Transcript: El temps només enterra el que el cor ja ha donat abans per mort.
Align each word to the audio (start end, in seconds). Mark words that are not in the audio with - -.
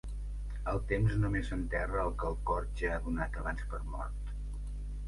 El 0.71 0.79
temps 0.91 1.13
només 1.25 1.51
enterra 1.57 2.01
el 2.05 2.17
que 2.23 2.27
el 2.33 2.41
cor 2.51 2.67
ja 2.83 2.91
ha 2.97 2.99
donat 3.07 3.39
abans 3.45 3.71
per 3.75 3.87
mort. 3.95 4.35